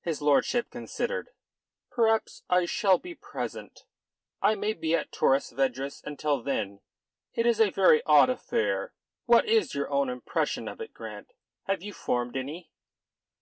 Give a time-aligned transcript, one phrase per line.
[0.00, 1.28] His lordship considered.
[1.90, 3.84] "Perhaps I shall be present.
[4.40, 6.80] I may be at Torres Vedras until then.
[7.34, 8.94] It is a very odd affair.
[9.26, 11.34] What is your own impression of it, Grant?
[11.64, 12.70] Have you formed any?"